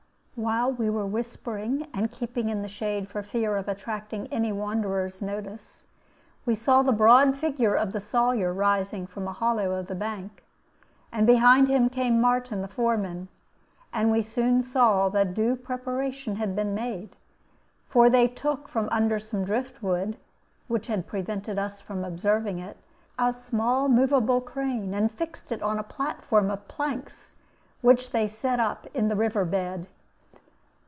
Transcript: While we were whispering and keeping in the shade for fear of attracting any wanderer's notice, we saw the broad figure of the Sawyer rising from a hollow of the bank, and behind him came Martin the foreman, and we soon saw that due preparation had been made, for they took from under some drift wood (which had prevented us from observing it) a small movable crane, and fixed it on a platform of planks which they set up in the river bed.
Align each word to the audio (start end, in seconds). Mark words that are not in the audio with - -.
While 0.35 0.71
we 0.71 0.89
were 0.89 1.05
whispering 1.05 1.85
and 1.93 2.11
keeping 2.11 2.49
in 2.49 2.63
the 2.63 2.67
shade 2.67 3.07
for 3.07 3.21
fear 3.21 3.55
of 3.57 3.67
attracting 3.67 4.25
any 4.33 4.51
wanderer's 4.51 5.21
notice, 5.21 5.83
we 6.47 6.55
saw 6.55 6.81
the 6.81 6.91
broad 6.91 7.37
figure 7.37 7.75
of 7.75 7.91
the 7.91 7.99
Sawyer 7.99 8.51
rising 8.51 9.05
from 9.05 9.27
a 9.27 9.33
hollow 9.33 9.73
of 9.73 9.85
the 9.85 9.93
bank, 9.93 10.41
and 11.11 11.27
behind 11.27 11.67
him 11.67 11.89
came 11.89 12.19
Martin 12.19 12.63
the 12.63 12.67
foreman, 12.67 13.27
and 13.93 14.09
we 14.11 14.23
soon 14.23 14.63
saw 14.63 15.09
that 15.09 15.35
due 15.35 15.55
preparation 15.55 16.37
had 16.37 16.55
been 16.55 16.73
made, 16.73 17.17
for 17.87 18.09
they 18.09 18.27
took 18.27 18.67
from 18.67 18.89
under 18.91 19.19
some 19.19 19.45
drift 19.45 19.83
wood 19.83 20.17
(which 20.67 20.87
had 20.87 21.05
prevented 21.05 21.59
us 21.59 21.81
from 21.81 22.03
observing 22.03 22.57
it) 22.57 22.77
a 23.19 23.31
small 23.31 23.87
movable 23.87 24.41
crane, 24.41 24.95
and 24.95 25.11
fixed 25.11 25.51
it 25.51 25.61
on 25.61 25.77
a 25.77 25.83
platform 25.83 26.49
of 26.49 26.67
planks 26.67 27.35
which 27.81 28.09
they 28.09 28.27
set 28.27 28.59
up 28.59 28.87
in 28.95 29.07
the 29.07 29.15
river 29.15 29.45
bed. 29.45 29.87